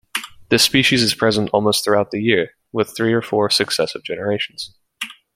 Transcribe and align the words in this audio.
This 0.49 0.63
species 0.63 1.03
is 1.03 1.13
present 1.13 1.51
almost 1.53 1.85
throughout 1.85 2.09
the 2.09 2.19
year, 2.23 2.55
with 2.71 2.95
three 2.97 3.13
or 3.13 3.21
four 3.21 3.51
successive 3.51 4.01
generations. 4.03 4.73